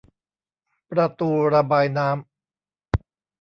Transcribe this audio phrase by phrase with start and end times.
[0.89, 2.15] ประตูระบายน้ำ